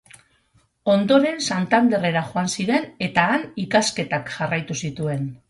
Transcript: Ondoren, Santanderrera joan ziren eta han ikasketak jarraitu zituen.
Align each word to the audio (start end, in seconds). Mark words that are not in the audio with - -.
Ondoren, 0.93 1.37
Santanderrera 1.47 2.23
joan 2.31 2.49
ziren 2.57 2.89
eta 3.09 3.27
han 3.35 3.45
ikasketak 3.67 4.35
jarraitu 4.41 4.81
zituen. 4.85 5.33